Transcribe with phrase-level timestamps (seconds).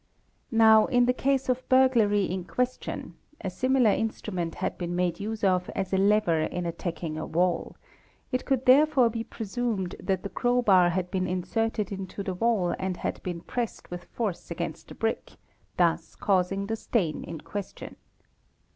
[0.49, 5.43] Now in the case of burglary in question a similar instrument had been made use
[5.43, 7.75] of as a lever in attacking a wall;
[8.31, 12.97] it could therefore be presumed that_ the crowbar had been inserted into the wall and
[12.97, 15.33] had been pressed with, force against a brick,
[15.77, 17.95] thus causing the stain in question.